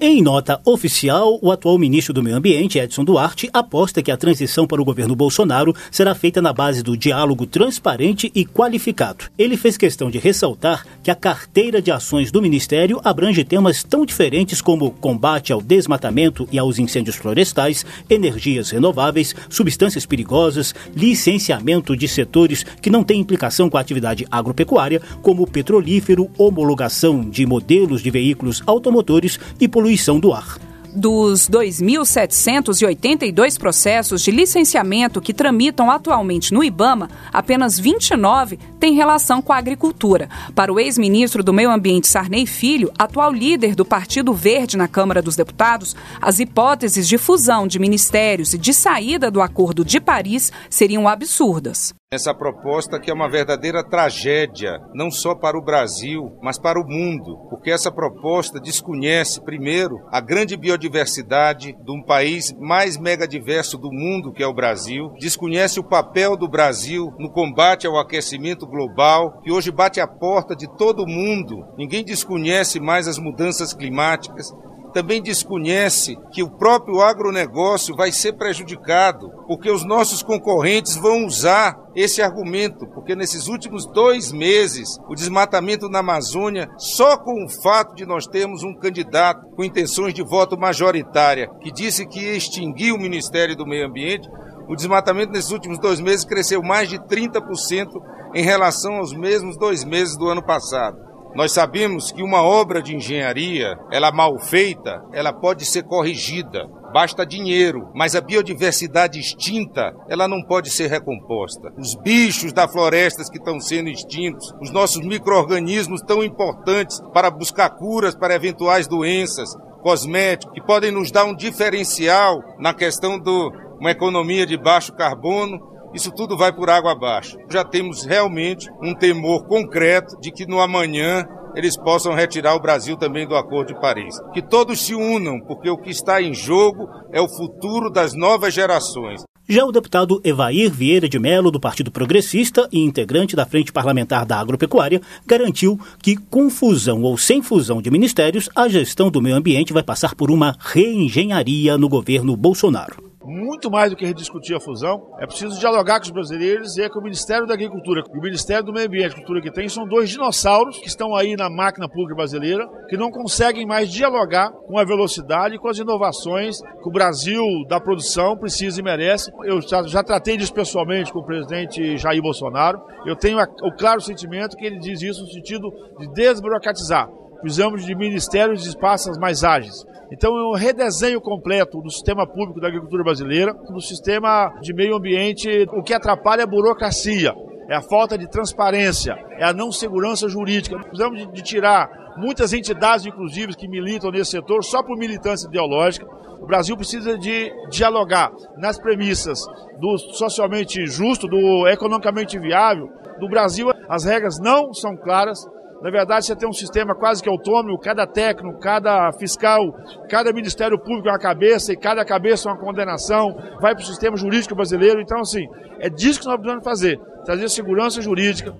Em 0.00 0.22
nota 0.22 0.60
oficial, 0.64 1.40
o 1.42 1.50
atual 1.50 1.76
ministro 1.76 2.14
do 2.14 2.22
Meio 2.22 2.36
Ambiente, 2.36 2.78
Edson 2.78 3.02
Duarte, 3.02 3.50
aposta 3.52 4.00
que 4.00 4.12
a 4.12 4.16
transição 4.16 4.64
para 4.64 4.80
o 4.80 4.84
governo 4.84 5.16
Bolsonaro 5.16 5.74
será 5.90 6.14
feita 6.14 6.40
na 6.40 6.52
base 6.52 6.84
do 6.84 6.96
diálogo 6.96 7.44
transparente 7.46 8.30
e 8.32 8.44
qualificado. 8.44 9.24
Ele 9.36 9.56
fez 9.56 9.76
questão 9.76 10.08
de 10.08 10.16
ressaltar 10.16 10.86
que 11.02 11.10
a 11.10 11.16
carteira 11.16 11.82
de 11.82 11.90
ações 11.90 12.30
do 12.30 12.40
ministério 12.40 13.00
abrange 13.02 13.42
temas 13.42 13.82
tão 13.82 14.06
diferentes 14.06 14.62
como 14.62 14.92
combate 14.92 15.52
ao 15.52 15.60
desmatamento 15.60 16.48
e 16.52 16.60
aos 16.60 16.78
incêndios 16.78 17.16
florestais, 17.16 17.84
energias 18.08 18.70
renováveis, 18.70 19.34
substâncias 19.50 20.06
perigosas, 20.06 20.76
licenciamento 20.94 21.96
de 21.96 22.06
setores 22.06 22.62
que 22.80 22.88
não 22.88 23.02
têm 23.02 23.20
implicação 23.20 23.68
com 23.68 23.76
a 23.76 23.80
atividade 23.80 24.24
agropecuária, 24.30 25.02
como 25.22 25.44
petrolífero, 25.44 26.30
homologação 26.38 27.28
de 27.28 27.44
modelos 27.44 28.00
de 28.00 28.12
veículos 28.12 28.62
automotores 28.64 29.40
e 29.60 29.66
poluição 29.66 29.87
poluição 29.88 30.20
do 30.20 30.34
ar. 30.34 30.58
Dos 30.94 31.48
2.782 31.48 33.58
processos 33.58 34.22
de 34.22 34.30
licenciamento 34.30 35.18
que 35.20 35.32
tramitam 35.32 35.90
atualmente 35.90 36.52
no 36.52 36.62
IBAMA, 36.62 37.08
apenas 37.32 37.78
29 37.78 38.58
têm 38.80 38.92
relação 38.94 39.40
com 39.40 39.52
a 39.52 39.56
agricultura. 39.56 40.28
Para 40.54 40.72
o 40.72 40.80
ex-ministro 40.80 41.42
do 41.42 41.54
Meio 41.54 41.70
Ambiente 41.70 42.08
Sarney 42.08 42.46
Filho, 42.46 42.92
atual 42.98 43.32
líder 43.32 43.74
do 43.74 43.84
Partido 43.84 44.34
Verde 44.34 44.76
na 44.76 44.88
Câmara 44.88 45.22
dos 45.22 45.36
Deputados, 45.36 45.96
as 46.20 46.38
hipóteses 46.38 47.08
de 47.08 47.16
fusão 47.16 47.66
de 47.66 47.78
ministérios 47.78 48.52
e 48.52 48.58
de 48.58 48.74
saída 48.74 49.30
do 49.30 49.40
Acordo 49.40 49.84
de 49.84 50.00
Paris 50.00 50.52
seriam 50.68 51.06
absurdas. 51.06 51.94
Essa 52.10 52.32
proposta 52.32 52.98
que 52.98 53.10
é 53.10 53.12
uma 53.12 53.28
verdadeira 53.28 53.84
tragédia, 53.84 54.80
não 54.94 55.10
só 55.10 55.34
para 55.34 55.58
o 55.58 55.62
Brasil, 55.62 56.38
mas 56.42 56.58
para 56.58 56.80
o 56.80 56.88
mundo, 56.88 57.36
porque 57.50 57.70
essa 57.70 57.92
proposta 57.92 58.58
desconhece, 58.58 59.42
primeiro, 59.42 60.00
a 60.10 60.18
grande 60.18 60.56
biodiversidade 60.56 61.74
de 61.74 61.92
um 61.92 62.02
país 62.02 62.50
mais 62.58 62.96
megadiverso 62.96 63.76
do 63.76 63.92
mundo, 63.92 64.32
que 64.32 64.42
é 64.42 64.46
o 64.46 64.54
Brasil, 64.54 65.12
desconhece 65.20 65.78
o 65.78 65.84
papel 65.84 66.34
do 66.34 66.48
Brasil 66.48 67.12
no 67.18 67.30
combate 67.30 67.86
ao 67.86 67.98
aquecimento 67.98 68.66
global, 68.66 69.42
que 69.42 69.52
hoje 69.52 69.70
bate 69.70 70.00
a 70.00 70.06
porta 70.06 70.56
de 70.56 70.66
todo 70.78 71.06
mundo. 71.06 71.62
Ninguém 71.76 72.02
desconhece 72.02 72.80
mais 72.80 73.06
as 73.06 73.18
mudanças 73.18 73.74
climáticas, 73.74 74.50
também 74.92 75.22
desconhece 75.22 76.16
que 76.32 76.42
o 76.42 76.50
próprio 76.50 77.00
agronegócio 77.00 77.94
vai 77.94 78.12
ser 78.12 78.34
prejudicado, 78.34 79.30
porque 79.46 79.70
os 79.70 79.84
nossos 79.84 80.22
concorrentes 80.22 80.96
vão 80.96 81.24
usar 81.26 81.76
esse 81.94 82.22
argumento, 82.22 82.86
porque 82.94 83.16
nesses 83.16 83.48
últimos 83.48 83.86
dois 83.86 84.30
meses, 84.30 84.98
o 85.08 85.14
desmatamento 85.14 85.88
na 85.88 85.98
Amazônia, 85.98 86.68
só 86.76 87.16
com 87.16 87.44
o 87.44 87.62
fato 87.62 87.94
de 87.94 88.06
nós 88.06 88.26
termos 88.26 88.62
um 88.62 88.74
candidato 88.74 89.46
com 89.56 89.64
intenções 89.64 90.14
de 90.14 90.22
voto 90.22 90.58
majoritária, 90.58 91.48
que 91.60 91.72
disse 91.72 92.06
que 92.06 92.20
ia 92.20 92.36
extinguir 92.36 92.92
o 92.92 92.98
Ministério 92.98 93.56
do 93.56 93.66
Meio 93.66 93.86
Ambiente, 93.86 94.28
O 94.68 94.76
desmatamento 94.76 95.32
nesses 95.32 95.50
últimos 95.50 95.78
dois 95.78 95.98
meses 95.98 96.26
cresceu 96.26 96.62
mais 96.62 96.90
de 96.90 96.98
30% 96.98 97.88
em 98.34 98.42
relação 98.42 98.96
aos 98.96 99.14
mesmos 99.14 99.56
dois 99.56 99.82
meses 99.82 100.14
do 100.14 100.28
ano 100.28 100.44
passado. 100.44 101.07
Nós 101.38 101.52
sabemos 101.52 102.10
que 102.10 102.20
uma 102.20 102.42
obra 102.42 102.82
de 102.82 102.96
engenharia, 102.96 103.78
ela 103.92 104.10
mal 104.10 104.40
feita, 104.40 105.00
ela 105.12 105.32
pode 105.32 105.64
ser 105.64 105.84
corrigida. 105.84 106.66
Basta 106.92 107.24
dinheiro, 107.24 107.88
mas 107.94 108.16
a 108.16 108.20
biodiversidade 108.20 109.20
extinta, 109.20 109.94
ela 110.08 110.26
não 110.26 110.42
pode 110.42 110.68
ser 110.68 110.88
recomposta. 110.88 111.72
Os 111.78 111.94
bichos 111.94 112.52
da 112.52 112.66
floresta 112.66 113.22
que 113.30 113.38
estão 113.38 113.60
sendo 113.60 113.88
extintos, 113.88 114.52
os 114.60 114.72
nossos 114.72 115.00
micro-organismos 115.00 116.02
tão 116.02 116.24
importantes 116.24 117.00
para 117.14 117.30
buscar 117.30 117.70
curas 117.70 118.16
para 118.16 118.34
eventuais 118.34 118.88
doenças, 118.88 119.54
cosméticos, 119.80 120.52
que 120.52 120.66
podem 120.66 120.90
nos 120.90 121.12
dar 121.12 121.24
um 121.24 121.36
diferencial 121.36 122.42
na 122.58 122.74
questão 122.74 123.16
de 123.16 123.30
uma 123.78 123.92
economia 123.92 124.44
de 124.44 124.56
baixo 124.56 124.92
carbono, 124.92 125.77
isso 125.94 126.12
tudo 126.12 126.36
vai 126.36 126.52
por 126.52 126.68
água 126.68 126.92
abaixo. 126.92 127.36
Já 127.50 127.64
temos 127.64 128.04
realmente 128.04 128.70
um 128.82 128.94
temor 128.94 129.46
concreto 129.46 130.18
de 130.20 130.30
que 130.30 130.46
no 130.46 130.60
amanhã 130.60 131.26
eles 131.54 131.76
possam 131.76 132.14
retirar 132.14 132.54
o 132.54 132.60
Brasil 132.60 132.96
também 132.96 133.26
do 133.26 133.34
Acordo 133.34 133.74
de 133.74 133.80
Paris. 133.80 134.14
Que 134.32 134.42
todos 134.42 134.80
se 134.80 134.94
unam, 134.94 135.40
porque 135.40 135.68
o 135.68 135.78
que 135.78 135.90
está 135.90 136.22
em 136.22 136.34
jogo 136.34 136.88
é 137.12 137.20
o 137.20 137.28
futuro 137.28 137.90
das 137.90 138.14
novas 138.14 138.54
gerações. 138.54 139.22
Já 139.48 139.64
o 139.64 139.72
deputado 139.72 140.20
Evair 140.22 140.70
Vieira 140.70 141.08
de 141.08 141.18
Melo, 141.18 141.50
do 141.50 141.58
Partido 141.58 141.90
Progressista 141.90 142.68
e 142.70 142.80
integrante 142.80 143.34
da 143.34 143.46
Frente 143.46 143.72
Parlamentar 143.72 144.26
da 144.26 144.38
Agropecuária, 144.38 145.00
garantiu 145.26 145.80
que, 146.02 146.16
com 146.16 146.50
fusão 146.50 147.02
ou 147.02 147.16
sem 147.16 147.40
fusão 147.40 147.80
de 147.80 147.90
ministérios, 147.90 148.50
a 148.54 148.68
gestão 148.68 149.10
do 149.10 149.22
meio 149.22 149.36
ambiente 149.36 149.72
vai 149.72 149.82
passar 149.82 150.14
por 150.14 150.30
uma 150.30 150.54
reengenharia 150.60 151.78
no 151.78 151.88
governo 151.88 152.36
Bolsonaro 152.36 153.08
muito 153.28 153.70
mais 153.70 153.90
do 153.90 153.96
que 153.96 154.06
rediscutir 154.06 154.56
a 154.56 154.60
fusão, 154.60 155.14
é 155.20 155.26
preciso 155.26 155.58
dialogar 155.60 156.00
com 156.00 156.06
os 156.06 156.10
brasileiros 156.10 156.76
e 156.78 156.82
é 156.82 156.88
que 156.88 156.98
o 156.98 157.02
Ministério 157.02 157.46
da 157.46 157.52
Agricultura 157.52 158.02
e 158.12 158.18
o 158.18 158.22
Ministério 158.22 158.64
do 158.64 158.72
Meio 158.72 158.86
Ambiente 158.86 159.12
e 159.12 159.16
Cultura 159.16 159.42
que 159.42 159.52
tem 159.52 159.68
são 159.68 159.86
dois 159.86 160.08
dinossauros 160.08 160.78
que 160.78 160.88
estão 160.88 161.14
aí 161.14 161.36
na 161.36 161.50
máquina 161.50 161.88
pública 161.88 162.14
brasileira, 162.14 162.66
que 162.88 162.96
não 162.96 163.10
conseguem 163.10 163.66
mais 163.66 163.92
dialogar 163.92 164.50
com 164.50 164.78
a 164.78 164.84
velocidade 164.84 165.56
e 165.56 165.58
com 165.58 165.68
as 165.68 165.78
inovações 165.78 166.60
que 166.60 166.88
o 166.88 166.92
Brasil 166.92 167.44
da 167.68 167.78
produção 167.78 168.36
precisa 168.36 168.80
e 168.80 168.82
merece. 168.82 169.30
Eu 169.44 169.60
já, 169.60 169.82
já 169.82 170.02
tratei 170.02 170.36
disso 170.36 170.54
pessoalmente 170.54 171.12
com 171.12 171.18
o 171.18 171.26
presidente 171.26 171.98
Jair 171.98 172.22
Bolsonaro. 172.22 172.80
Eu 173.04 173.14
tenho 173.14 173.38
a, 173.38 173.44
o 173.62 173.76
claro 173.76 174.00
sentimento 174.00 174.56
que 174.56 174.64
ele 174.64 174.78
diz 174.78 175.02
isso 175.02 175.20
no 175.22 175.28
sentido 175.28 175.70
de 175.98 176.08
desburocratizar. 176.14 177.08
Precisamos 177.40 177.84
de 177.84 177.94
ministérios 177.94 178.66
e 178.66 178.68
espaços 178.68 179.18
mais 179.18 179.44
ágeis. 179.44 179.84
Então 180.10 180.36
é 180.36 180.48
um 180.48 180.54
redesenho 180.54 181.20
completo 181.20 181.80
do 181.82 181.90
sistema 181.90 182.26
público 182.26 182.60
da 182.60 182.68
agricultura 182.68 183.04
brasileira, 183.04 183.52
do 183.52 183.80
sistema 183.80 184.52
de 184.60 184.72
meio 184.72 184.96
ambiente. 184.96 185.66
O 185.72 185.82
que 185.82 185.92
atrapalha 185.92 186.40
é 186.40 186.44
a 186.44 186.46
burocracia, 186.46 187.34
é 187.68 187.76
a 187.76 187.82
falta 187.82 188.16
de 188.16 188.28
transparência, 188.28 189.16
é 189.38 189.44
a 189.44 189.52
não 189.52 189.70
segurança 189.70 190.28
jurídica. 190.28 190.78
Precisamos 190.78 191.18
de, 191.18 191.32
de 191.32 191.42
tirar 191.42 191.88
muitas 192.16 192.52
entidades, 192.52 193.06
inclusive, 193.06 193.54
que 193.54 193.68
militam 193.68 194.10
nesse 194.10 194.32
setor 194.32 194.64
só 194.64 194.82
por 194.82 194.96
militância 194.96 195.46
ideológica. 195.46 196.06
O 196.40 196.46
Brasil 196.46 196.76
precisa 196.76 197.18
de 197.18 197.52
dialogar 197.70 198.30
nas 198.56 198.78
premissas 198.78 199.40
do 199.78 199.98
socialmente 199.98 200.86
justo, 200.86 201.26
do 201.26 201.68
economicamente 201.68 202.38
viável. 202.38 202.88
No 203.20 203.28
Brasil, 203.28 203.68
as 203.88 204.04
regras 204.04 204.38
não 204.40 204.72
são 204.72 204.96
claras, 204.96 205.44
na 205.80 205.90
verdade, 205.90 206.26
você 206.26 206.34
tem 206.34 206.48
um 206.48 206.52
sistema 206.52 206.94
quase 206.94 207.22
que 207.22 207.28
autônomo, 207.28 207.78
cada 207.78 208.06
técnico, 208.06 208.58
cada 208.58 209.12
fiscal, 209.12 209.60
cada 210.08 210.32
Ministério 210.32 210.78
Público 210.78 211.08
é 211.08 211.12
uma 211.12 211.18
cabeça 211.18 211.72
e 211.72 211.76
cada 211.76 212.04
cabeça 212.04 212.48
é 212.48 212.52
uma 212.52 212.58
condenação, 212.58 213.36
vai 213.60 213.74
para 213.74 213.82
o 213.82 213.86
sistema 213.86 214.16
jurídico 214.16 214.56
brasileiro. 214.56 215.00
Então, 215.00 215.20
assim, 215.20 215.46
é 215.78 215.88
disso 215.88 216.20
que 216.20 216.26
nós 216.26 216.36
precisamos 216.36 216.64
fazer: 216.64 216.98
trazer 217.24 217.48
segurança 217.48 218.02
jurídica, 218.02 218.54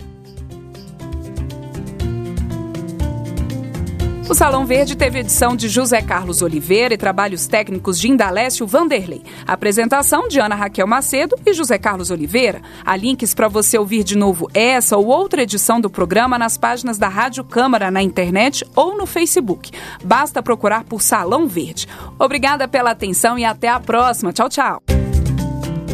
O 4.29 4.35
Salão 4.35 4.67
Verde 4.67 4.95
teve 4.95 5.21
edição 5.21 5.57
de 5.57 5.71
José 5.71 6.03
Carlos 6.03 6.43
Oliveira 6.43 6.93
e 6.93 6.99
trabalhos 6.99 7.47
técnicos 7.47 7.99
de 7.99 8.11
Indalécio 8.11 8.67
Vanderlei. 8.67 9.23
Apresentação 9.47 10.29
de 10.29 10.39
Ana 10.39 10.55
Raquel 10.55 10.87
Macedo 10.87 11.35
e 11.47 11.55
José 11.55 11.79
Carlos 11.79 12.11
Oliveira. 12.11 12.61
Há 12.85 12.95
links 12.95 13.33
para 13.33 13.49
você 13.49 13.79
ouvir 13.79 14.05
de 14.05 14.19
novo 14.19 14.47
essa 14.53 14.99
ou 14.99 15.07
outra 15.07 15.45
edição 15.45 15.81
do 15.81 15.89
programa 15.89 16.39
nas 16.39 16.59
páginas 16.59 16.99
da 16.99 17.09
Rádio 17.09 17.43
Câmara 17.43 17.91
na 17.91 18.03
internet 18.03 18.67
ou 18.77 18.99
no 18.99 19.07
Facebook. 19.07 19.71
Basta 20.05 20.43
procurar 20.43 20.85
por 20.85 21.01
Salão 21.01 21.49
Verde. 21.49 21.89
Obrigada 22.19 22.69
pela 22.69 22.91
atenção 22.91 23.39
e 23.39 23.47
até 23.47 23.69
a 23.69 23.81
próxima. 23.81 24.31
Tchau, 24.31 24.51
tchau. 24.51 24.83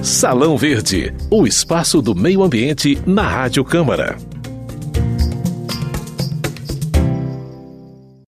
Salão 0.03 0.57
Verde, 0.57 1.15
o 1.31 1.47
espaço 1.47 2.03
do 2.03 2.17
meio 2.17 2.43
ambiente 2.43 3.01
na 3.07 3.29
Rádio 3.29 3.65
Câmara. 3.65 4.34